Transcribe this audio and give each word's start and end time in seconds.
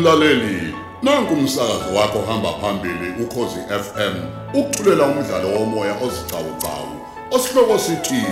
Mlaleli, 0.00 0.74
nanku 1.02 1.34
umsakazo 1.34 1.94
wakho 1.94 2.22
hamba 2.22 2.52
phambili 2.52 3.22
ukhozi 3.22 3.60
FM. 3.68 4.14
Ukuthulela 4.54 5.04
umdlalo 5.04 5.48
womoya 5.48 5.94
ozicawucawu. 6.02 7.00
Osihloko 7.30 7.78
sithi 7.78 8.24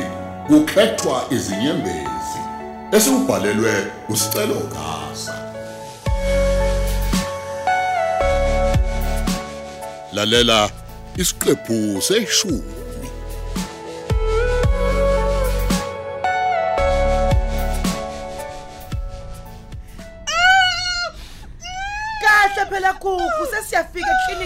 kukhethwa 0.46 1.24
izinyembezi. 1.30 2.40
Esibhalelwe 2.92 3.86
usicelo 4.08 4.54
Gasa. 4.54 5.34
Lalela 10.12 10.70
isiqephu 11.16 12.02
seshumi. 12.02 12.77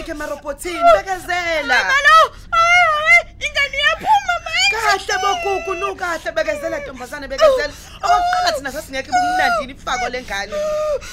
Sesiyafika 0.03 0.11
eklinikhi 0.11 0.11
emarobhothini 0.11 0.83
bekezela. 0.97 1.77
Malo, 1.83 2.17
hayi 2.51 2.83
hayi, 2.97 3.19
ingane 3.39 3.77
iyaphuma 3.77 4.35
manje. 4.45 4.75
kahle 4.75 5.15
bokhukhu 5.21 5.73
nu 5.79 5.95
kahle. 5.95 6.31
Bekezela 6.31 6.77
ntombazane 6.79 7.27
bekezela. 7.27 7.73
Okokuqala 8.03 8.51
thina 8.55 8.71
sasingekho 8.71 9.11
kumnandini 9.11 9.73
ifako 9.73 10.09
lengane 10.09 10.55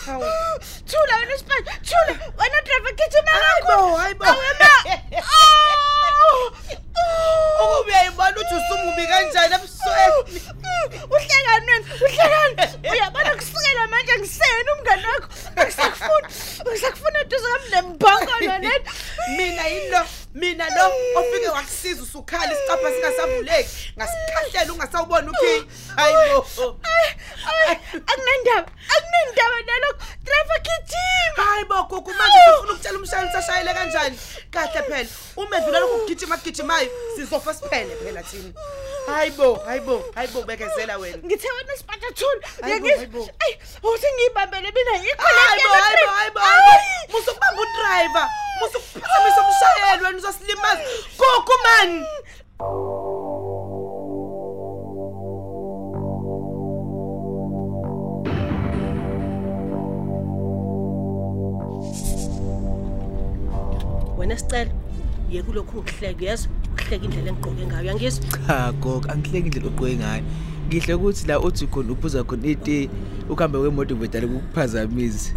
hawu. 0.06 0.24
Thula 0.86 1.14
wena 1.16 1.38
Sipho, 1.38 1.54
thula. 1.88 2.12
Wena 2.38 2.58
driver 2.66 2.92
gijima 2.98 3.30
hayibo 3.30 3.96
hayibo 3.96 4.24
ukuba 7.70 7.86
uyayibona 7.86 8.36
ukuthi 8.36 8.54
usumubi 8.54 8.99
lo 20.76 20.92
ofike 21.20 21.48
wakusiza 21.48 22.02
usukhala 22.02 22.52
isicapha 22.52 22.90
singasavuleki 22.92 23.92
ngasikhahlela 23.98 24.72
ungasawubona 24.72 25.30
ukhi 25.30 25.66
hayibo 25.96 26.46
Akunendaba, 28.06 28.70
akunendaba 28.96 29.60
nalokho. 29.66 30.04
Driver 30.24 30.60
gijima. 30.62 31.44
hayi 31.44 31.64
bo 31.64 31.82
gugu 31.82 32.12
manje 32.14 32.38
sifuna 32.46 32.72
ukutshela 32.72 32.98
umshayeli 32.98 33.32
sashayele 33.32 33.74
kanjani 33.74 34.18
kahle 34.50 34.82
phela 34.82 35.08
uma 35.36 35.56
edlula 35.58 35.78
lokhu 35.80 35.98
kugijima 35.98 36.36
kugijimayo 36.36 36.88
sizofa 37.16 37.54
siphele 37.54 37.96
phela 37.96 38.22
thina 38.22 38.52
hayi 39.06 39.30
bo 39.50 39.58
hayi 39.66 39.80
bo 39.80 39.96
hayi 40.14 40.28
bo 40.32 40.42
bekezela 40.42 40.94
wena 40.98 41.18
Ngithe 41.26 41.48
wena 41.56 41.72
Sipho 41.76 41.94
thula. 42.14 42.46
Hayibo, 42.62 42.86
Ngiyangizwa. 42.86 42.96
hayibo. 42.96 43.22
Ay, 43.44 43.52
uthi 43.82 44.06
ngiyibambele 44.14 44.68
mina 44.76 44.94
yikho 45.04 45.26
hayi 45.26 45.62
bo 45.62 45.74
hayi 45.74 46.30
bo 46.34 46.40
hayi 46.40 46.60
bo 46.66 47.18
musu 47.18 47.30
kubamba 47.34 47.62
udriver 47.62 48.26
musu 48.60 48.78
kuphazamisa 48.80 49.40
umshayeli 49.46 50.04
wena 50.04 50.18
uzosilimaza 50.18 50.82
gugu 51.18 51.54
man 51.64 51.90
wena 64.18 64.36
sicela 64.38 64.70
ye 65.32 65.40
kulokhu 65.42 65.76
ngihleke 65.82 66.24
yezwa 66.28 66.52
uhleka 66.74 67.04
indlela 67.04 67.28
engigqoke 67.28 67.66
ngayo. 67.66 67.86
Yangizwa 67.88 68.24
cha 68.46 68.72
gogo 68.72 69.08
angihleki 69.08 69.46
indlela 69.46 69.66
ogqoke 69.66 69.96
ngayo. 69.96 70.22
Ngihle 70.68 70.94
ukuthi 70.94 71.26
la 71.26 71.40
uthi 71.40 71.66
khona 71.66 71.92
uphuza 71.92 72.24
khona 72.24 72.46
iti 72.46 72.90
ukuhambe 73.28 73.58
kwemoto 73.58 73.94
vedala 73.94 74.26
kukuphazamisa. 74.26 75.32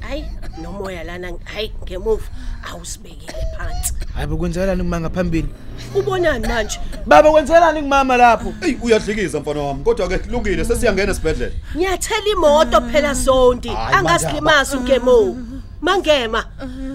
Hayi 0.00 0.24
nomoya 0.62 1.04
lana 1.04 1.32
hayi 1.44 1.72
ngemuva 1.84 2.28
awusibekile 2.70 3.32
phansi. 3.58 3.94
Hayi 4.14 4.26
bekwenzakalani 4.26 4.82
kuma 4.82 5.00
ngaphambili? 5.00 5.48
Ubonani 5.94 6.48
manje? 6.48 6.80
Baba 7.06 7.30
kwenzakalani 7.30 7.82
kumama 7.82 8.16
lapho? 8.16 8.52
Ey 8.62 8.76
uyadlikiza 8.82 9.40
mfana 9.40 9.60
wami 9.60 9.84
kodwa 9.84 10.08
ke 10.08 10.18
kulungile 10.18 10.64
sesiyangena 10.64 11.12
esibhedlela. 11.12 11.52
ngiyathela 11.76 12.28
imoto 12.32 12.80
phela 12.80 13.14
sondi 13.14 13.68
Hayi, 13.68 13.94
angasilimasi 13.94 14.76
ungemo 14.76 15.36
mangema. 15.80 16.44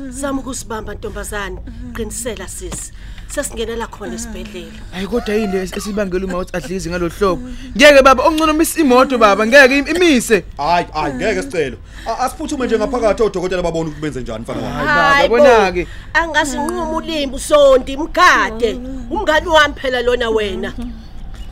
Zama 0.10 0.40
ukusibamba 0.42 0.94
ntombazane. 0.94 1.58
Qinisela 1.96 2.48
sisi 2.48 2.92
sesingenela 3.28 3.88
khona 3.88 4.14
esibhedlela. 4.16 4.72
Hayi 4.92 5.08
kodwa 5.08 5.36
yini 5.36 5.58
esibangela 5.58 6.26
uma 6.26 6.38
uthi 6.38 6.58
adlize 6.58 6.90
ngalohlobo 6.90 7.42
ngeke 7.78 8.02
baba 8.04 8.24
ongcono 8.24 8.52
umisa 8.54 8.80
imoto 8.82 9.18
baba 9.18 9.48
ngeke 9.48 9.78
im- 9.78 9.88
imise. 9.96 10.44
Hayi 10.58 10.86
hayi 10.94 11.14
ngeke 11.14 11.42
sicelo. 11.42 11.78
Asiphuthume 12.20 12.66
nje 12.66 12.78
ngaphakathi 12.78 13.24
odokotela 13.24 13.62
babone 13.64 13.90
ukuthi 13.90 14.02
benze 14.02 14.22
njani 14.22 14.42
mfana 14.44 14.62
wami. 14.62 14.88
Hayi, 14.88 15.30
baba, 15.30 15.44
bona-ke. 15.44 15.88
angasinquma 16.14 16.90
ulimbu 16.90 17.40
sondi 17.40 17.98
mgade. 17.98 18.74
Umngani 19.10 19.48
wami 19.48 19.74
phela 19.74 20.02
lona 20.02 20.30
wena. 20.30 20.74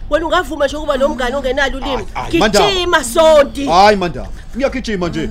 Wena 0.10 0.26
ungavuma 0.26 0.66
nje 0.66 0.76
ukuba 0.78 0.98
nomngane 0.98 1.36
ongenalo 1.36 1.78
ulimi 1.78 2.06
gijima 2.30 3.04
sondi. 3.04 3.66
Hayi 3.66 3.98
mandaba. 3.98 4.30
Ngiyagijima 4.56 5.10
nje. 5.10 5.30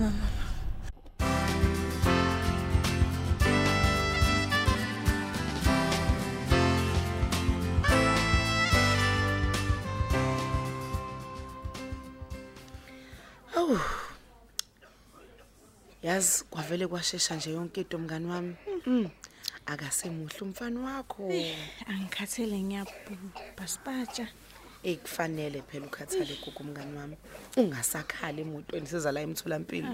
Yazi 16.03 16.44
kwavele 16.50 16.87
kwashesha 16.87 17.34
nje 17.37 17.50
yonke 17.50 17.81
into 17.81 17.98
mngani 17.98 18.26
wami. 18.26 18.56
Mm. 18.87 19.10
akasemuhle 19.66 20.41
umfana 20.41 20.81
wakho. 20.81 21.32
Angikhathele 21.87 22.59
ngiyabhubha 22.62 23.66
Sipatsha. 23.66 24.26
ekufanele 24.82 25.62
phela 25.69 25.87
ukhathale 25.87 26.38
gugu 26.44 26.65
mngani 26.65 26.97
wami. 26.98 27.16
Ungasakhali 27.56 28.43
emotweni 28.43 28.87
siza 28.87 29.12
la 29.12 29.21
emtholampilo 29.21 29.88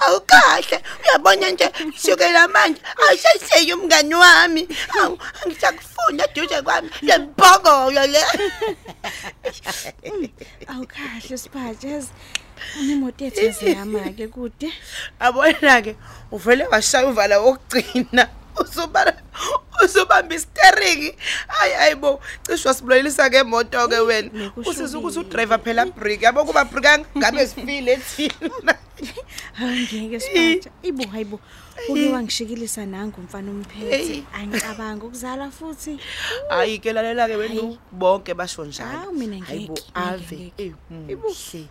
awukahle. 0.00 0.82
Uyabona 1.02 1.50
nje 1.50 1.72
sukela 1.96 2.48
manje 2.48 2.80
awusaseye 3.08 3.74
umngani 3.74 4.14
wami. 4.14 4.68
Awu, 5.02 5.18
angisakufuna 5.44 6.26
duze 6.34 6.62
kwami. 6.62 6.90
Lembhokolo 7.02 8.06
le. 8.06 8.22
Awukahle 10.70 11.38
Sipatsha. 11.38 12.02
Unemoto 12.80 13.24
yethu 13.24 13.44
yazihamba 13.44 14.12
ke 14.16 14.28
kude. 14.28 14.72
abona 15.20 15.82
ke 15.82 15.96
uvele 16.32 16.66
washaya 16.66 17.08
uvala 17.08 17.40
wokugcina. 17.40 18.28
Usuba 18.56 19.12
usubamba 19.84 20.34
istering 20.34 21.14
hayi 21.46 21.74
hayibo 21.74 22.20
cishe 22.42 22.68
wasibulalisa 22.68 23.30
ke 23.30 23.40
imoto 23.44 23.88
ke 23.88 24.00
wena 24.00 24.52
usiza 24.56 24.98
ukuthi 24.98 25.20
udriver 25.20 25.60
phela 25.60 25.86
break 25.86 26.22
yabo 26.22 26.44
kuba 26.44 26.64
break 26.64 27.04
ngabe 27.16 27.46
sifile 27.46 27.96
thina. 27.96 28.74
Hayi 29.60 30.08
ngeke 30.08 30.20
Sipatsha. 30.20 30.70
Ibo 30.82 31.04
hayibo. 31.12 31.40
Uke 31.88 32.08
wangishikilisa 32.12 32.86
nangu 32.86 33.20
umfana 33.20 33.50
umphethe. 33.50 34.24
Angicabanga 34.32 35.04
ukuzala 35.04 35.50
futhi. 35.50 36.00
hayi 36.48 36.78
ke 36.78 36.92
lalela 36.92 37.28
ke 37.28 37.36
wena 37.36 37.76
bonke 37.92 38.32
basho 38.34 38.64
njalo. 38.64 39.12
Hayibo, 39.48 39.76
ave 39.94 40.36
ngeke, 40.56 40.72
eh, 41.08 41.18
muhle 41.20 41.68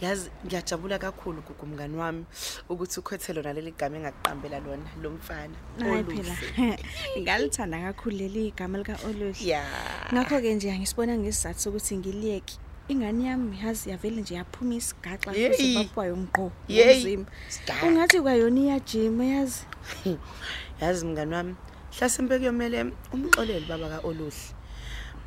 yazi 0.00 0.30
ngiyajabula 0.46 0.98
kakhulu 0.98 1.42
gugu 1.42 1.66
mngani 1.66 1.96
wami 1.96 2.24
ukuthi 2.68 3.00
ukhethe 3.00 3.32
lona 3.32 3.52
leli 3.52 3.72
gama 3.72 3.96
engakuqambela 3.96 4.60
lona 4.60 4.90
lo 5.02 5.10
mfana 5.10 5.56
Hayi 5.78 5.92
oluhle. 6.04 6.22
phela. 6.22 6.78
Ngalithanda 7.20 7.78
kakhulu 7.80 8.16
leli 8.16 8.48
igama 8.48 8.78
lika 8.78 8.96
Oluhle. 9.08 9.34
ya 9.40 9.64
Ngakho 10.12 10.40
ke 10.40 10.54
nje 10.54 10.72
angisibona 10.72 11.16
ngesizathu 11.18 11.60
sokuthi 11.60 11.96
ngiliyeke. 11.96 12.54
Ingane 12.88 13.24
yami 13.24 13.58
yazi 13.64 13.90
yavele 13.90 14.20
nje 14.20 14.34
yaphuma 14.34 14.74
isigaxa 14.74 15.32
Yeyi. 15.32 15.50
futhi 15.50 15.74
babwayo 15.74 16.16
ngqo 16.16 16.52
Yeyi. 16.68 16.96
umzimba. 16.96 17.30
Sigaxa. 17.48 17.86
Ungathi 17.86 18.20
kwayona 18.20 18.60
iyajima 18.60 19.24
yazi. 19.24 19.62
yazi 20.80 21.06
mngani 21.06 21.34
wami 21.34 21.54
hlasimpe 21.98 22.38
kuyomele 22.38 22.92
umxoleli 23.12 23.66
baba 23.66 23.88
kaoluhle 23.88 24.36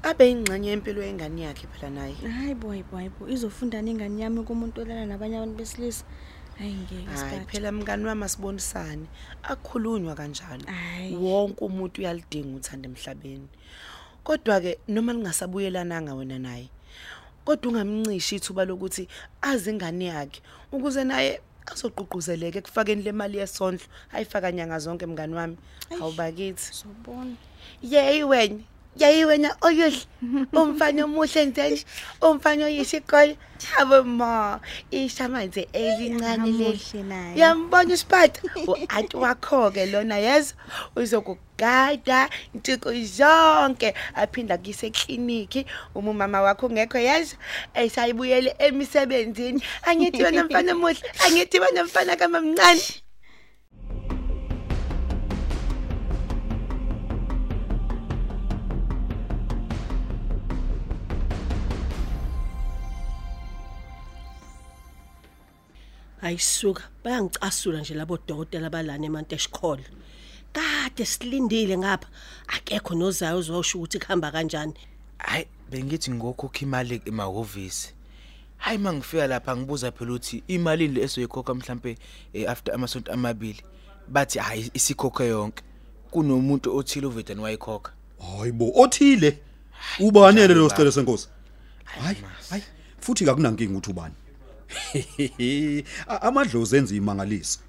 abe 0.04 0.32
ingxenye 0.32 0.70
yempilo 0.70 1.04
yengane 1.04 1.42
yakhe 1.42 1.68
phela 1.68 1.90
naye 1.90 2.16
Hayi 2.16 2.56
boy 2.56 2.84
boy 2.92 3.10
boy 3.10 3.34
izofunda 3.34 3.82
nengane 3.82 4.22
yami 4.24 4.44
kumuntu 4.44 4.82
olala 4.82 5.06
nabanye 5.06 5.38
abantu 5.38 5.58
besilisa. 5.58 6.04
Hayi 6.58 6.74
ngeke 6.74 6.96
hayi 7.06 7.18
Sipatsha. 7.18 7.46
phela 7.52 7.72
mngani 7.72 8.06
wami 8.06 8.24
asibonisane 8.24 9.08
akukhulunywa 9.44 10.16
kanjalo 10.16 10.64
Hayi. 10.66 11.16
wonke 11.16 11.66
umuntu 11.66 12.02
uyalidinga 12.02 12.58
uthanda 12.58 12.90
emhlabeni 12.90 13.48
kodwa 14.24 14.62
ke 14.62 14.80
noma 14.88 15.14
lingasabuyelananga 15.14 16.14
wena 16.16 16.40
naye 16.40 16.70
kodwa 17.46 17.72
ungamncishi 17.72 18.36
ithuba 18.36 18.66
lokuthi 18.66 19.08
azi 19.42 19.70
ingane 19.70 20.06
yakhe 20.06 20.42
ukuze 20.72 21.04
naye 21.04 21.42
azoqhuquzeleke 21.72 22.58
ekufakeni 22.60 23.04
le 23.04 23.12
mali 23.12 23.38
yesondlo 23.38 23.86
ayifaka 24.12 24.52
nyanga 24.52 24.80
zonke 24.80 25.06
mngani 25.06 25.34
wami 25.36 25.58
Eish. 25.92 26.02
awubakithi 26.02 26.74
Sobona. 26.74 27.36
yeyi 27.84 28.24
wena 28.24 28.60
yayi 28.98 29.26
wena 29.26 29.56
oyuhle 29.62 30.06
umfana 30.54 31.06
omuhle 31.06 31.46
nje. 31.46 31.86
Umfana 32.22 32.66
oyisikole. 32.66 33.38
Abo 33.78 34.04
ma. 34.04 34.60
Ishamanzi 34.92 35.68
elincane 35.74 36.52
leli. 36.52 36.64
Hamuhle 36.64 37.04
naye. 37.04 37.38
yambona 37.40 37.94
isipata 37.94 38.42
u-anti 38.68 39.18
wakho 39.18 39.72
ke 39.72 39.86
lona 39.86 40.18
yezo 40.18 40.54
uzokugada 40.96 42.30
intiko 42.56 42.94
zonke. 42.94 43.94
Aphinda 44.16 44.58
kuyise 44.58 44.88
ekliniki 44.88 45.66
uma 45.96 46.12
umama 46.12 46.42
wakho 46.42 46.68
ungekho 46.68 46.98
yezo 46.98 47.36
esayibuyele 47.74 48.56
emisebenzini. 48.60 49.62
Angithi 49.84 50.24
wena 50.24 50.44
mfana 50.44 50.72
omuhle. 50.74 51.02
Angithi 51.26 51.60
wena 51.60 51.84
mfana 51.84 52.16
kamamncane. 52.16 52.82
Ayisuka 66.22 66.84
bayangicasula 67.04 67.80
nje 67.82 67.94
labo 67.94 68.18
dokotela 68.28 68.70
balana 68.70 69.06
eManteshkholo 69.06 69.84
kade 70.54 71.06
silindile 71.06 71.78
ngapha 71.78 72.08
akekho 72.48 72.96
nozayo 72.96 73.38
ozosho 73.38 73.78
ukuthi 73.78 74.00
kuhamba 74.00 74.32
kanjani. 74.32 74.74
Hayi 75.18 75.46
bengithi 75.72 76.12
ngokhokha 76.12 76.60
imali 76.62 77.02
emahhovisi. 77.06 77.94
Hayi 78.58 78.78
mangifika 78.78 79.28
lapha 79.28 79.58
ngibuza 79.58 79.92
phela 79.92 80.12
ukuthi 80.12 80.44
imali 80.48 80.88
le 80.88 81.02
esoyikhokha 81.02 81.54
mhlambe 81.54 81.98
eh, 82.34 82.50
after 82.50 82.76
amasonto 82.76 83.12
amabili 83.12 83.62
bathi 84.08 84.40
hayi 84.40 84.72
isikhokhe 84.74 85.28
yonke. 85.28 85.64
Kunomuntu 86.12 86.76
othile 86.78 87.08
uvedani 87.08 87.42
wayikhokha. 87.42 87.92
Hayibo 88.38 88.72
othile? 88.76 89.40
Ubani 90.00 90.42
yena 90.42 90.54
lo 90.54 90.66
njalo 90.66 90.70
sicelo 90.70 90.92
senkosi? 90.92 91.28
Hayi 91.84 92.18
hayi 92.50 92.64
futhi 93.00 93.26
kakunankinga 93.26 93.72
ukuthi 93.72 93.92
ubani? 93.92 94.14
A- 94.14 94.19
amadlozi 96.22 96.78
enza 96.78 96.96
imangaliso 96.96 97.60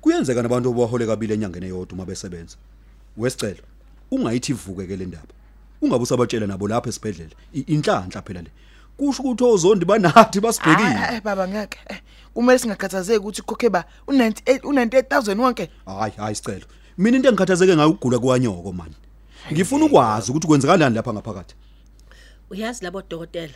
kuyenzeka 0.00 0.42
nabantu 0.42 0.70
obahole 0.70 1.06
kabili 1.06 1.34
enyangeni 1.34 1.66
eyodwa 1.66 1.94
uma 1.94 2.04
besebenza. 2.06 2.56
Wesicelo 3.16 3.62
ungayithi 4.10 4.52
ivuke 4.52 4.96
le 4.96 5.06
ndaba. 5.06 5.34
Ungabe 5.82 6.02
usabatshela 6.02 6.46
nabo 6.46 6.68
lapha 6.68 6.88
esibhedlela. 6.88 7.30
I- 7.54 7.60
inhlanhla 7.74 8.22
phela 8.22 8.42
le. 8.42 8.50
Kusho 8.96 9.22
ukuthi 9.22 9.44
ozondi 9.44 9.84
banathi 9.84 10.40
basibhekile. 10.40 11.16
Eh 11.16 11.22
baba 11.22 11.48
ngeke. 11.48 11.78
Eh, 11.88 12.00
kumele 12.34 12.58
singakhathazeki 12.58 13.18
ukuthi 13.18 13.42
khokhe 13.42 13.68
ba 13.70 13.84
u98 14.08 14.58
u98000 14.60 15.40
wonke. 15.40 15.70
Hayi 15.86 16.12
hayi 16.16 16.34
sicelo. 16.34 16.66
Mina 16.98 17.16
into 17.16 17.28
engikhathazeke 17.28 17.76
ngayo 17.76 17.90
ukugula 17.90 18.18
kwanyoko 18.18 18.72
mani. 18.72 18.94
Ngifuna 19.52 19.84
ukwazi 19.84 20.30
ukuthi 20.30 20.46
kwenzakalani 20.46 20.94
lapha 20.96 21.12
ngaphakathi. 21.12 21.54
Uyazi 22.50 22.84
labo 22.84 23.02
dokotela 23.02 23.54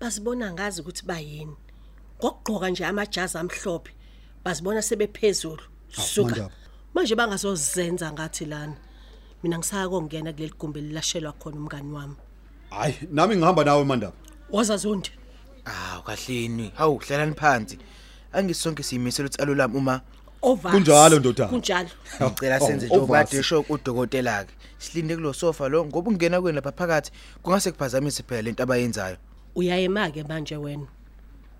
basibona 0.00 0.52
ngazi 0.52 0.80
ukuthi 0.80 1.06
bayini. 1.06 1.56
Ngokugqoka 2.20 2.70
nje 2.70 2.84
amajazi 2.86 3.38
amhlophe 3.38 3.92
basibona 4.44 4.82
sebephezulu. 4.82 5.62
Suka. 5.90 6.30
Mandaba. 6.30 6.50
manje 6.94 7.14
bangazozenza 7.14 8.12
ngathi 8.12 8.44
lana 8.44 8.76
mina 9.42 9.58
ngisaka 9.58 9.88
kongena 9.88 10.32
kuleli 10.32 10.52
gumbi 10.58 10.80
lilashelwa 10.80 11.32
khona 11.32 11.56
umngani 11.56 11.92
wami. 11.92 12.16
Hayi 12.70 12.94
nami 13.10 13.36
ngihamba 13.36 13.64
nawe 13.64 13.84
mandaba. 13.84 14.16
Waza 14.50 14.76
zondi 14.76 15.10
awu 15.64 16.02
kahleni. 16.02 16.72
Hawu 16.74 16.98
hlalani 16.98 17.34
phansi. 17.34 17.78
Angisonke 18.32 18.82
siyimisela 18.82 19.28
ukuthi 19.28 19.42
alolami 19.42 19.76
uma 19.76 20.00
ovasi. 20.42 20.76
Kunjalo, 20.76 21.18
ndodana. 21.18 21.50
kunjalo. 21.50 21.88
Ngicela 22.22 22.60
senze 22.60 22.86
Oh, 22.86 22.88
njengoba 22.88 23.02
ovasi. 23.04 23.30
kade 23.30 23.40
esho 23.40 23.64
udokotela 23.68 24.44
ke 24.44 24.52
silinde 24.78 25.16
kulo 25.16 25.32
sofa 25.32 25.68
lo 25.68 25.84
ngoba 25.84 26.10
ungena 26.10 26.40
kwena 26.40 26.56
lapha 26.60 26.72
phakathi 26.72 27.10
kungase 27.42 27.72
kuphazamise 27.72 28.22
phela 28.22 28.42
lento 28.42 28.62
abayenzayo. 28.62 29.16
Uyayema 29.54 30.10
ke 30.10 30.22
manje 30.24 30.56
wena. 30.56 30.86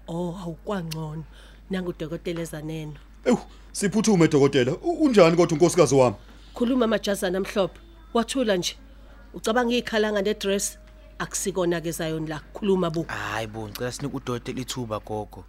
Oh 0.09 0.35
awukwangcono 0.43 1.25
nangu 1.71 1.93
dokotela 1.99 2.41
ezaneno 2.43 2.95
ewu 3.25 3.39
siphuthume 3.73 4.29
dokotela. 4.29 4.73
U- 4.73 5.05
unjani 5.05 5.37
kodwa 5.37 5.53
unkosikazi 5.53 5.95
wami? 5.95 6.17
Khuluma 6.55 6.85
amajazana 6.85 7.39
amhlophe. 7.39 7.79
Wathula 8.15 8.57
nje. 8.57 8.77
Ucabanga 9.35 9.75
ikhalanga 9.77 10.23
nedress? 10.23 10.79
Akusikona 11.19 11.81
ke 11.81 11.91
zayoni 11.93 12.27
la. 12.29 12.41
Khuluma 12.55 12.91
bu 12.91 13.05
hayi 13.09 13.47
bo 13.47 13.69
ngicela 13.69 13.93
sinike 13.93 14.17
udokotela 14.17 14.61
ithuba 14.61 14.99
gogo. 14.99 15.45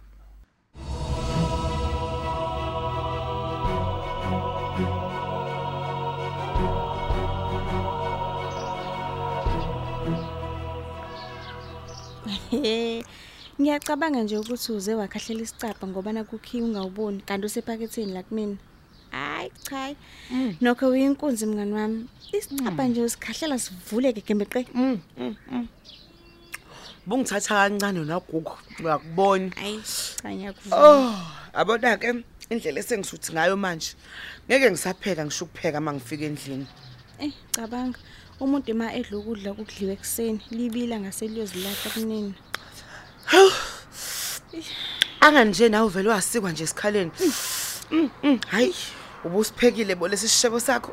Ngiyacabanga 13.60 14.22
nje 14.22 14.38
ukuthi 14.38 14.72
uze 14.72 14.94
wakhahlela 14.94 15.42
isicapha 15.42 15.86
ngoba 15.86 16.12
nakukhiya 16.12 16.64
ungawuboni 16.64 17.20
kanti 17.28 17.46
usephaketheni 17.46 18.12
la 18.12 18.22
kumina. 18.22 18.56
Hayi 19.10 19.50
cha. 19.64 19.94
Nokho 20.60 20.88
uyinkunzi 20.88 21.46
mngani 21.46 21.72
wami. 21.72 22.06
Isicapha 22.32 22.84
nje 22.88 23.02
usikhahlela 23.02 23.58
sivuleke 23.58 24.20
gembeqe. 24.26 24.64
bungithatha 27.06 27.54
kancane 27.54 28.04
nagugu 28.04 28.52
uyakubona 28.84 29.50
Hayi 29.56 29.80
cha 30.22 30.28
ngiyakuvuma. 30.30 30.76
oh 30.76 31.14
abona 31.52 31.96
ke 31.96 32.24
indlela 32.50 32.80
esengisuthi 32.80 33.32
ngayo 33.32 33.56
manje 33.56 33.96
ngeke 34.46 34.70
ngisapheka 34.70 35.24
ngisho 35.24 35.44
ukupheka 35.44 35.80
mangifika 35.80 36.24
endlini 36.24 36.66
Eh 37.18 37.32
cabanga 37.52 37.98
umuntu 38.40 38.72
ma 38.74 38.92
edla 38.98 39.18
ukudla 39.18 39.50
kudliwe 39.56 39.92
ekseni 39.98 40.40
libila 40.50 40.96
ngaseliyozilahla 41.00 41.88
kunini. 41.94 42.34
Anganje 45.20 45.68
nawe 45.68 45.88
vele 45.88 46.08
wasikwa 46.08 46.52
nje 46.52 46.64
esikhaleni. 46.64 47.10
Hayi 48.48 48.74
ubusiphekile 49.24 49.94
bo 49.94 50.08
lesi 50.08 50.28
sishebo 50.28 50.60
sakho. 50.60 50.92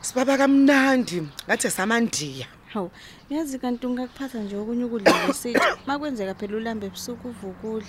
Sibaba 0.00 0.38
kamnandi 0.38 1.22
ngathi 1.46 1.70
samandiya 1.70 2.46
Hawu 2.72 2.90
yazi 3.30 3.58
kanti 3.58 3.86
ungakuphatha 3.86 4.38
nje 4.38 4.56
okunye 4.56 4.84
ukudla 4.84 5.12
ngesithi 5.24 5.60
makwenzeka 5.86 6.34
phela 6.34 6.56
ulambe 6.56 6.86
ebusuku 6.86 7.28
uvukudla. 7.28 7.88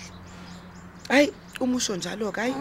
hayi 1.08 1.32
umusho 1.60 1.96
njalo 1.96 2.32
ke 2.32 2.40
hayi. 2.40 2.54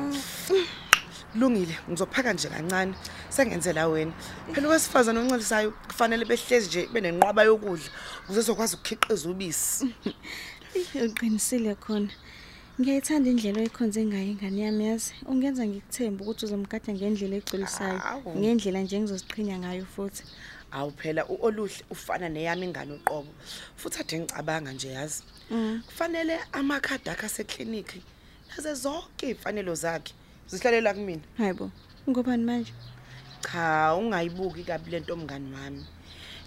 Kulungile 1.31 1.75
ngizophaka 1.89 2.33
nje 2.33 2.47
kancane 2.49 2.93
sengenzela 3.29 3.87
wena 3.87 4.13
phela 4.53 4.67
wesifazana 4.67 5.19
oncelisayo 5.19 5.71
kufanele 5.89 6.25
behlezi 6.25 6.67
nje 6.67 6.81
benenqwaba 6.93 7.43
yokudla 7.43 7.89
ukuze 8.23 8.39
uzokwazi 8.39 8.75
ukukhiqiza 8.75 9.29
ubisi 9.29 9.85
Uqinisile 11.05 11.75
khona. 11.75 12.11
Ngiyayithanda 12.79 13.29
indlela 13.29 13.59
oyikhonze 13.61 14.05
ngayo 14.05 14.29
ingane 14.33 14.61
yami 14.61 14.83
yazi. 14.89 15.11
Ungenza 15.25 15.65
ngikuthemba 15.65 16.21
ukuthi 16.23 16.45
uzomgada 16.45 16.93
ngendlela 16.93 17.35
egculisayo. 17.41 17.99
Awu. 18.11 18.37
Ngendlela 18.39 18.79
nje 18.81 18.95
engizoziqhinya 18.95 19.55
ngayo 19.59 19.85
futhi. 19.93 20.23
awu 20.71 20.91
phela 20.91 21.25
uoluhle 21.25 21.83
ufana 21.89 22.29
neyami 22.29 22.65
ingane 22.65 22.93
uqobo 22.93 23.31
futhi 23.75 23.99
ade 23.99 24.19
ngicabanga 24.19 24.71
nje 24.71 24.89
yazi 24.97 25.23
kufanele 25.87 26.39
amakhadi 26.51 27.09
akhe 27.09 27.25
asekliniki 27.25 27.99
naze 28.49 28.73
zonke 28.73 29.25
iy'fanelo 29.29 29.75
zakhe 29.75 30.13
zihlalela 30.51 30.93
kumina 30.93 31.21
Hayibo. 31.37 31.71
Ngobani 32.09 32.43
manje? 32.43 32.73
cha 33.41 33.95
ungayibuki 33.95 34.63
kabi 34.63 34.91
lento 34.91 35.15
mngani 35.15 35.53
wami 35.53 35.85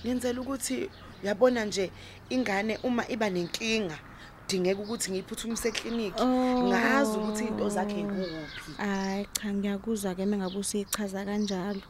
ngenzela 0.05 0.41
ukuthi 0.41 0.91
uyabona 1.23 1.65
nje 1.65 1.91
ingane 2.31 2.79
uma 2.83 3.09
iba 3.09 3.31
nenkinga 3.31 3.99
kudingeka 4.47 4.81
ukuthi 4.83 5.11
ngiyiphuthumise 5.11 5.69
ekliniki 5.69 6.21
Oh. 6.23 6.69
ngazi 6.69 7.17
ukuthi 7.19 7.45
into 7.49 7.69
zakhe 7.69 8.03
kuphi 8.05 8.73
Hayi 8.77 9.27
cha 9.33 9.49
ngiyakuzwa 9.55 10.15
ke 10.15 10.27
mengabe 10.27 10.59
usichaza 10.59 11.25
kanjalo. 11.25 11.81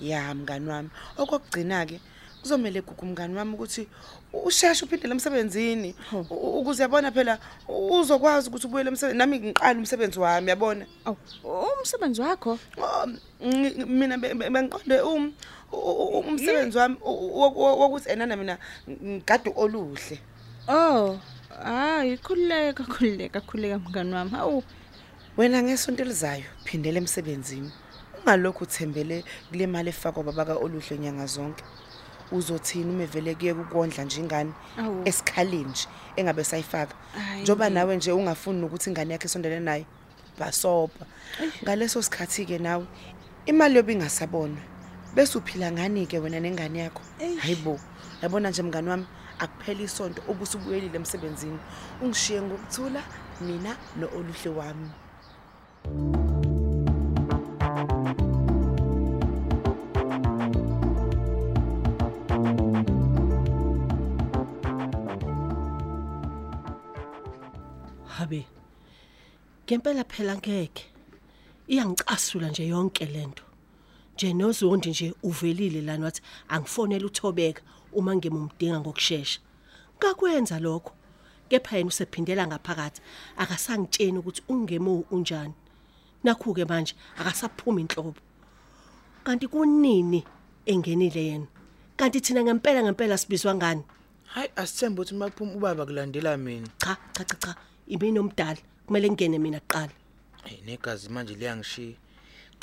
ya 0.00 0.34
mngani 0.34 0.68
wami 0.68 0.90
okokugcina 1.18 1.86
ke 1.86 2.00
kuzomela 2.42 2.80
gugu 2.80 3.06
mngani 3.06 3.36
wami 3.36 3.54
ukuthi 3.54 3.88
usheshe 4.32 4.84
uphindele 4.84 5.12
emsebenzini 5.14 5.94
u- 6.30 6.60
ukuze 6.60 6.82
yabona 6.82 7.10
phela 7.12 7.38
uzokwazi 7.68 8.48
ukuthi 8.48 8.66
ubuyele 8.66 8.88
emsebenzini 8.90 9.18
nami 9.18 9.38
ngiqala 9.38 9.78
umsebenzi 9.78 10.18
wami 10.18 10.48
yabona? 10.50 10.86
Aw, 11.04 11.14
umsebenzi 11.80 12.20
wakho? 12.20 12.58
Oh, 12.78 13.06
ngi- 13.42 13.84
mina 13.86 14.18
be- 14.18 14.34
be- 14.34 14.50
bengiqonde 14.50 15.00
um 15.02 15.32
u- 15.72 15.76
u- 15.76 16.18
umsebenzi 16.28 16.78
wami 16.78 16.96
u- 17.04 17.10
u- 17.10 17.58
wo- 17.60 17.76
wokuthi 17.78 18.08
enana 18.10 18.36
mina 18.36 18.58
ngigade 18.88 19.52
oluhle. 19.56 20.18
Oh, 20.68 21.18
hayi 21.64 22.18
khuleka 22.18 22.84
khuleka 22.84 23.40
khuleka 23.40 23.78
mngani 23.78 24.14
wami. 24.14 24.30
Hawu, 24.30 24.62
wena 25.36 25.62
ngesonto 25.62 26.02
elizayo 26.02 26.44
phindele 26.64 26.98
emsebenzini. 26.98 27.72
Ungalokhu 28.20 28.64
uthembele 28.64 29.24
kule 29.50 29.66
mali 29.66 29.88
efakwa 29.88 30.22
babaka 30.24 30.54
oluhle 30.54 30.98
nyanga 30.98 31.26
zonke. 31.26 31.64
Uzothini 32.32 32.90
uma 32.90 33.06
vele 33.06 33.34
kuye 33.34 33.54
kukondla 33.54 34.04
nje 34.04 34.20
ingane 34.20 34.52
Awu. 34.78 35.02
esikhaleni 35.04 35.64
nje 35.64 35.86
engabe 36.16 36.44
sayifaka 36.44 36.94
njoba 37.42 37.70
nawe 37.70 37.96
nje 37.96 38.12
ungafuni 38.12 38.62
ukuthi 38.64 38.90
ingane 38.90 39.12
yakhe 39.12 39.26
isondele 39.26 39.60
naye 39.60 39.86
basopa. 40.38 41.06
Ngaleso 41.62 42.02
sikhathi 42.02 42.46
ke 42.46 42.58
nawe 42.58 42.86
imali 43.46 43.76
yobe 43.76 43.92
ingasabonwa 43.92 44.60
bese 45.14 45.38
uphila 45.38 45.72
ngani 45.72 46.06
ke 46.06 46.18
wena 46.18 46.40
nengane 46.40 46.78
yakho? 46.78 47.02
Hayibo 47.38 47.80
yabona 48.22 48.50
nje 48.50 48.62
mngani 48.62 48.88
wami 48.88 49.06
akuphela 49.38 49.82
isonto 49.82 50.22
obusubuyelile 50.28 50.96
emsebenzini. 50.96 51.58
Ungishiye 52.02 52.42
ngokuthula 52.42 53.02
mina 53.40 53.76
nooluhle 53.96 54.50
wami. 54.50 54.90
Habe 68.20 68.46
ngempela 69.64 70.04
phela 70.04 70.34
ngeke 70.36 70.84
iyangicasula 71.72 72.48
nje 72.50 72.64
yonke 72.72 73.04
lento 73.14 73.44
nje 74.14 74.28
nozondi 74.34 74.90
nje 74.90 75.14
uvelile 75.28 75.80
lana 75.88 76.04
wathi 76.06 76.22
angifonela 76.54 77.06
uthobeka 77.06 77.62
uma 77.98 78.12
ngimumdinga 78.16 78.80
ngokusheshsha 78.80 79.40
ngakwenza 79.98 80.58
lokho 80.66 80.92
kepha 81.50 81.76
yena 81.76 81.88
usephindela 81.88 82.46
ngaphakathi. 82.46 83.00
Akasangitsheni 83.36 84.18
ukuthi 84.18 84.42
ungemo 84.48 85.04
unjani. 85.10 85.54
Nakhu 86.24 86.54
ke 86.54 86.64
manje 86.64 86.94
akasaphumi 87.18 87.82
inhlobo 87.82 88.14
kanti 89.24 89.46
kunini 89.48 90.24
engenile 90.66 91.24
yena? 91.24 91.46
Kanti 91.96 92.20
thina 92.20 92.42
ngempela 92.42 92.82
ngempela 92.82 93.18
sibizwa 93.18 93.54
ngani? 93.54 93.82
Hayi 94.26 94.50
asithembe 94.56 95.02
ukuthi 95.02 95.14
makuphuma 95.14 95.54
ubaba 95.54 95.86
kulandela 95.86 96.36
mina. 96.36 96.68
Cha 96.78 96.96
cha 97.12 97.24
cha 97.24 97.36
cha. 97.36 97.54
Imini 97.90 98.18
omdala 98.18 98.60
kumele 98.86 99.10
ngene 99.10 99.38
mina 99.38 99.60
kuqala. 99.60 99.92
Hey 100.44 100.60
negazi 100.66 101.08
manje 101.08 101.34
liyangishiya 101.34 101.96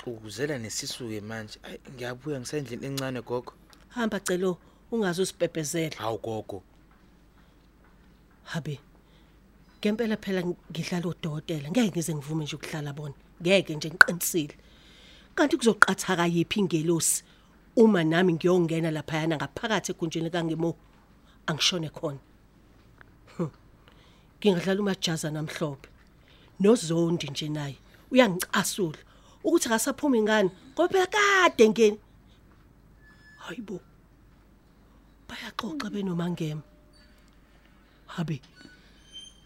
ukuzela 0.05 0.57
nesisuke 0.57 1.21
manje. 1.21 1.59
Ayi 1.63 1.79
ngiyabuya 1.93 2.39
ngisendlini 2.39 2.85
encane 2.85 3.21
gogo. 3.21 3.53
Hamba 3.89 4.19
celo 4.19 4.57
ungaze 4.91 5.21
usibhebhezela 5.21 5.95
hawu 5.97 6.17
gogo. 6.17 6.63
Habe 8.43 8.79
ngempela 9.79 10.17
phela 10.17 10.43
ngidlala 10.43 11.07
udokotela 11.07 11.69
ngeke 11.69 11.91
ngize 11.91 12.15
ngivume 12.15 12.43
nje 12.43 12.55
ukuhlala 12.55 12.93
bona. 12.93 13.15
Ngeke 13.41 13.75
nje 13.75 13.89
ngiqinisile. 13.89 14.55
Kanti 15.35 15.57
kuzoqhathaka 15.57 16.25
yipi 16.27 16.59
ingelosi? 16.59 17.23
Uma 17.75 18.03
nami 18.03 18.33
ngiyongena 18.33 18.91
lapha 18.91 19.17
yana 19.17 19.37
ngaphakathi 19.37 19.91
egunjini 19.91 20.29
kangemo 20.29 20.75
angishone 21.47 21.89
khona. 21.89 22.19
Ngingadlala 24.39 24.81
umajaza 24.81 25.29
namhlophe. 25.31 25.89
Nozondi 26.59 27.27
nje 27.29 27.49
naye. 27.49 27.77
Uyangicasula 28.11 28.99
ukuthi 29.43 29.67
akasaphumi 29.67 30.21
ngani 30.21 30.49
ngoba 30.73 31.05
kade 31.13 31.69
ngeni 31.69 31.99
hayibo 33.43 33.79
bayaxoxa 35.27 35.89
benomangema. 35.93 36.63
Habe 38.07 38.41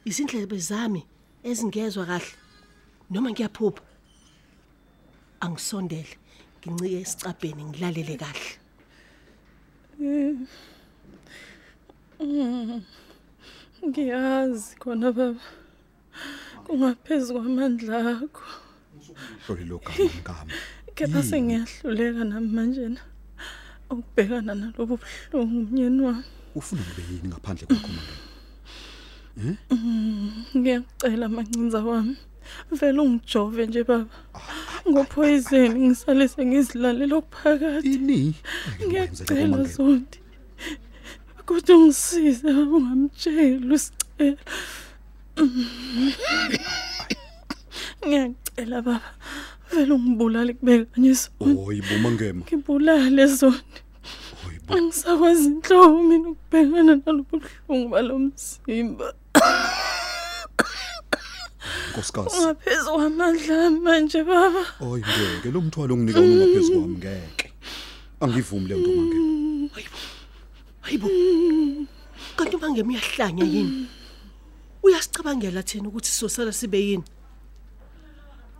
izindlebe 0.06 0.58
zami 0.58 1.02
ezingezwe 1.44 2.06
kahle 2.10 2.32
noma 3.10 3.30
ngiyaphupha? 3.32 3.84
Angisondele 5.44 6.16
ngincike 6.60 6.98
esicabheni 7.02 7.64
ngilalele 7.66 8.16
kahle. 8.22 8.52
Ngiyazi 13.86 14.76
khona 14.80 15.10
baba. 15.12 15.42
Kungaphezulu 16.66 17.40
kwamandla 17.42 17.98
akho. 18.22 18.46
hloli 19.44 19.66
lo 19.66 19.78
gama 19.86 20.06
ngami 20.22 20.54
Kepha 20.96 21.24
sengiyahluleka 21.24 22.24
namanje 22.30 22.86
na. 22.96 23.02
Ukubhekana 23.90 24.54
nalobu 24.56 25.00
buhlungu 25.02 25.58
umnyeni 25.66 26.02
wami. 26.06 26.24
ufuna 26.56 26.82
kube 26.88 27.02
yini 27.10 27.28
ngaphandle 27.30 27.66
kwakho 27.68 27.90
manje 27.96 28.16
Ngiyacela 30.58 31.28
mancinza 31.36 31.80
wami. 31.90 32.18
Vele 32.72 33.00
ungijove 33.02 33.66
nje 33.68 33.84
baba. 33.84 34.16
Ngophoyizeni 34.90 35.80
ngisale 35.88 36.28
sengizilalela 36.28 37.16
okuphakathi. 37.18 37.94
ini 37.94 38.36
Ngiyacela 38.86 39.64
zondi. 39.74 40.21
Kodwa 41.46 41.76
ungisize 41.78 42.48
ungamtsheli 42.48 43.74
usicela. 43.74 44.38
Ngiyacela 48.06 48.82
baba. 48.82 49.02
Vele 49.72 49.94
ungibulale 49.94 50.54
kubeka 50.54 50.86
kanye 50.94 51.14
zondi. 51.14 51.60
oyibo 51.68 51.98
mangema 52.04 52.42
Ngibulale 52.46 53.26
zondi. 53.28 53.80
oyibo 54.48 54.74
Angisakwazi 54.76 55.46
inhlobo 55.46 56.04
mina 56.04 56.30
ukubhekana 56.30 56.96
nalobuhlungu 56.96 57.90
balomzimba. 57.90 59.14
nkosikazi 61.92 62.38
Ungaphezulu 62.38 62.96
kwamandla 62.96 63.66
ami 63.68 63.80
manje 63.80 64.24
baba. 64.24 64.64
oyi 64.82 65.04
ngeke 65.04 65.52
lo 65.52 65.62
mthwalo 65.62 65.94
onginika 65.94 66.20
wona 66.20 66.34
ungaphezulu 66.34 66.80
kwami 66.80 66.98
ngeke 66.98 67.48
angivumi 68.22 68.68
le 68.70 68.76
nto 68.76 68.90
mangema 68.98 69.41
hayibo 70.92 71.10
kanti 72.36 72.56
umangema 72.56 72.90
uyahlanya 72.90 73.46
yini? 73.46 73.88
Uyasicabangela 74.84 75.64
thina 75.64 75.88
ukuthi 75.88 76.12
sosala 76.12 76.52
sibe 76.52 76.80
yini? 76.80 77.04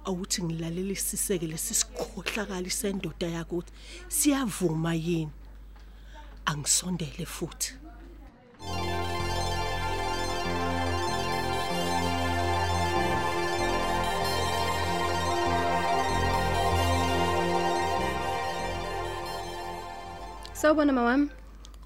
Awuthi 0.06 0.44
ngilalela 0.44 0.92
isiseke 0.92 1.48
lesisikhohlakala 1.48 2.70
sendoda 2.70 3.28
yakho 3.28 3.56
ukuthi 3.56 3.74
siyavuma 4.08 4.94
yini? 4.96 5.32
Angisondele 6.46 7.26
futhi. 7.26 7.74
Sawubona 20.54 20.94
mawami. 20.94 21.41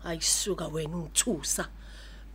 Ayisuka 0.05 0.67
wena 0.67 0.97
ungithusa 0.97 1.67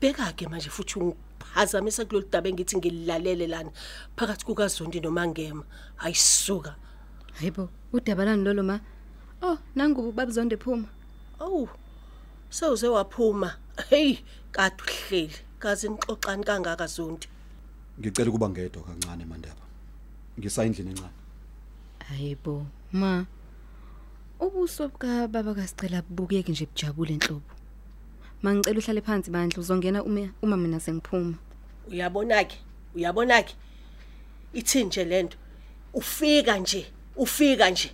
beka 0.01 0.33
ke 0.33 0.49
manje 0.49 0.71
futhi 0.71 0.99
ungiphazamisa 0.99 2.05
kulolu 2.05 2.29
daba 2.33 2.49
engithi 2.49 2.77
ngilalele 2.77 3.47
lana 3.47 3.71
phakathi 4.17 4.45
kukaZondi 4.45 5.01
nomangema 5.01 5.65
ayisuka 5.99 6.75
Hayibo, 7.39 7.69
udaba 7.93 8.25
lani 8.25 8.45
lolo 8.45 8.63
ma? 8.63 8.81
Oh, 9.43 9.59
nangu 9.75 10.13
babuzonde 10.13 10.57
phuma. 10.57 10.89
awu 11.41 11.69
sewuze 12.51 12.89
waphuma 12.89 13.57
hey 13.89 14.19
kade 14.53 14.83
uhleli 14.83 15.37
kaze 15.59 15.89
nixoxani 15.89 16.45
kangaka 16.45 16.87
Zondi 16.87 17.29
ngicela 18.01 18.31
ukuba 18.31 18.49
ngedwa 18.49 18.83
kancane 18.83 19.25
mandaba 19.25 19.65
ngisayindlini 20.39 20.91
encane 20.91 21.17
Hayibo, 22.09 22.67
ma. 22.93 23.27
Ubuso 24.41 24.89
buka 24.89 25.29
baba 25.29 25.55
kasicela 25.55 26.03
bubukeke 26.03 26.53
nje 26.53 26.67
bujabule 26.67 27.15
enhlobo. 27.15 27.60
Mangicela 28.43 28.79
uhlale 28.79 29.01
phansi 29.01 29.31
bandla 29.31 29.59
uzongena 29.61 30.03
uma 30.03 30.29
uma 30.43 30.57
mina 30.57 30.81
sengiphuma. 30.81 31.35
uyabona 31.89 32.45
ke 32.45 32.57
uyabona 32.95 33.43
ke. 33.43 33.55
Ithini 34.55 34.85
nje 34.85 35.05
lento 35.05 35.37
ufika 35.95 36.59
nje 36.59 36.87
ufika 37.17 37.71
nje. 37.71 37.91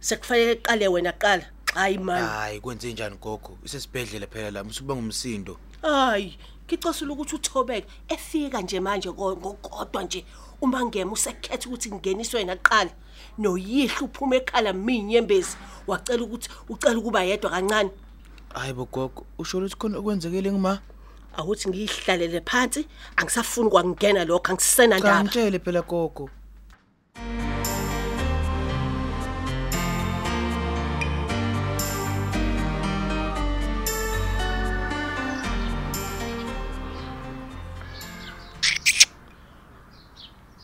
Sekufanele 0.00 0.52
iqale 0.52 0.88
wena 0.88 1.12
qala. 1.12 1.44
Hayi 1.74 1.98
man. 1.98 2.22
Hayi 2.24 2.60
kwenze 2.60 2.92
njani 2.92 3.16
gogo? 3.16 3.58
Isesibhedlela 3.64 4.26
phela 4.26 4.50
la 4.50 4.64
musuba 4.64 4.94
ngumsindo 4.94 5.58
hayi 5.82 6.38
ngicosula 6.66 7.12
ukuthi 7.12 7.34
uthobeka 7.34 7.86
efika 8.08 8.60
nje 8.62 8.80
manje 8.80 9.10
ko- 9.12 9.36
ngokodwa 9.36 10.02
nje 10.02 10.24
uma 10.60 10.84
ngema 10.86 11.12
usekhetha 11.12 11.68
ukuthi 11.68 11.90
ngingeniswe 11.90 12.40
yena 12.40 12.56
qala. 12.56 12.90
Noyihlo 13.38 14.06
uphuma 14.06 14.36
ekhala 14.36 14.72
minyembezi. 14.72 15.56
Wacela 15.86 16.22
ukuthi 16.22 16.48
ucela 16.68 16.98
ukuba 16.98 17.22
yedwa 17.24 17.50
kancane. 17.50 17.90
Hayi 18.58 18.72
bo 18.72 18.84
gogo 18.84 19.26
usho 19.38 19.58
ukuthi 19.58 19.76
khona 19.76 19.98
okwenzekile 19.98 20.52
ngima? 20.52 20.80
Awuthi 21.38 21.68
ngihlalele 21.68 22.40
phansi 22.40 22.86
angisafuni 23.16 23.70
kwangena 23.70 24.24
lokho 24.24 24.52
angisena 24.52 24.96
cha 24.96 25.00
ndaba 25.00 25.22
ngitshele 25.24 25.58
phela 25.58 25.82
gogo. 25.82 26.30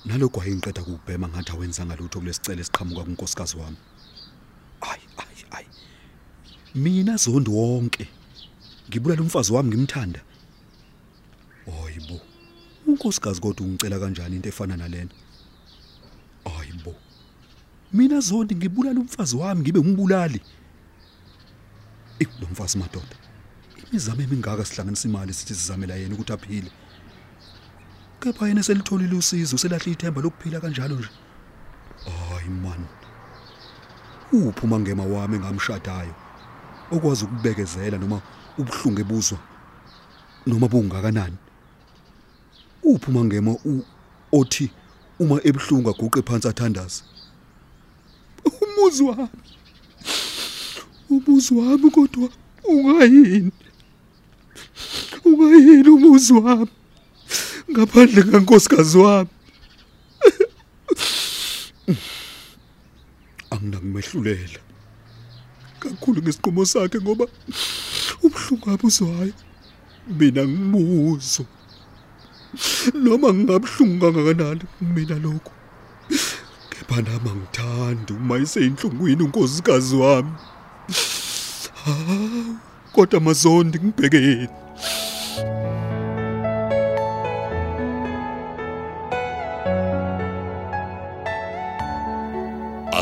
Nalokho 0.05 0.41
ayingiqeda 0.43 0.83
kubhema 0.83 1.29
ngathi 1.29 1.53
awenzanga 1.53 1.97
lutho 1.97 2.19
kulesicelo 2.19 2.61
esiqhamuka 2.61 3.05
kunkosikazi 3.05 3.57
wami. 3.57 3.77
ay 3.77 3.81
ay 3.81 4.03
ay 4.03 4.14
mina 6.75 7.17
zondi 7.17 7.51
wonke 7.51 8.09
ngibulala 8.89 9.23
umfazi 9.23 9.53
wami 9.53 9.69
ngimthanda 9.69 10.21
hayibo 11.67 12.21
unkosikazi 12.87 13.41
kodwa 13.41 13.67
ungicela 13.67 13.99
kanjani 13.99 14.37
into 14.37 14.49
efana 14.49 14.77
nalena 14.77 15.11
hayibo 16.45 16.95
mina 17.93 18.21
zondi 18.21 18.55
ngibulala 18.55 19.01
umfazi 19.01 19.37
wami 19.37 19.61
ngibe 19.61 19.79
umbulali 19.79 20.41
Ikulomfazi 22.19 22.79
madoda. 22.79 23.17
Imizamo 23.91 24.23
emingaka 24.23 24.65
sihlanganisa 24.65 25.09
imali 25.09 25.35
sithi 25.35 25.55
sizamela 25.55 25.95
yena 25.95 26.15
ukuthi 26.15 26.33
aphile. 26.33 26.71
Kepha 28.21 28.49
yena 28.49 28.63
selitholile 28.63 29.17
usizo 29.17 29.59
selahla 29.59 29.93
ithemba 29.93 30.23
lokuphila 30.23 30.61
kanjalo 30.61 30.97
nje. 30.97 31.09
Hayi 32.05 32.49
man. 32.49 32.85
Uphuma 34.33 34.81
ngema 34.81 35.05
wami 35.05 35.39
ngamshadayo. 35.39 36.15
Okwazi 36.91 37.25
ukubekezela 37.25 37.99
noma 37.99 38.21
ubuhlungu 38.59 39.01
ebuzwa 39.01 39.39
noma 40.47 40.69
bungakanani. 40.69 41.37
Uphuma 42.83 43.25
ngema 43.25 43.53
u 43.65 43.85
othi 44.33 44.71
uma 45.19 45.41
ebuhlungu 45.45 45.91
aguqe 45.91 46.23
phansi 46.23 46.49
athandaze. 46.49 47.03
Umuzi 48.45 49.03
wami. 49.03 49.29
Umuzi 51.11 51.55
wami 51.55 51.91
kodwa 51.91 52.29
ungayini? 52.65 53.53
Ungayini 55.25 55.89
umuzi 55.89 56.33
wami? 56.33 56.71
Ngaphandle 57.71 58.23
kankosikazi 58.23 58.99
wami. 58.99 59.31
Anginakumehlulela. 63.51 64.64
Kakhulu 65.85 66.23
ngesiqomo 66.23 66.65
sakhe 66.67 66.99
ngoba 67.01 67.27
ubuhlungu 68.25 68.71
abuzwayo 68.71 69.35
mina 70.19 70.43
ngimuzo. 70.49 71.45
Noma 72.95 73.29
ngingabhlungu 73.35 74.01
kangakanani 74.01 74.65
mina 74.81 75.17
lokho. 75.25 75.53
Kepha 76.71 77.03
nami 77.03 77.29
angithandi 77.31 78.13
uma 78.13 78.39
iseyinhlungwini 78.39 79.23
unkosikazi 79.23 79.97
wami. 79.97 80.33
Hawu, 81.85 82.57
kodwa 82.93 83.21
mazondi 83.21 83.79
ngibhekeni. 83.79 84.49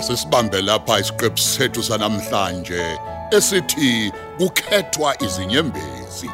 Asisibambe 0.03 0.63
lapha 0.63 1.01
isiqephu 1.01 1.39
sethu 1.39 1.83
sanamhlanje 1.83 2.99
esithi 3.31 4.13
kukhethwa 4.39 5.23
izinyembezi. 5.23 6.31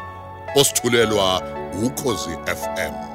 Osithulelwa 0.55 1.41
ukhozi 1.85 2.29
FM 2.29 3.08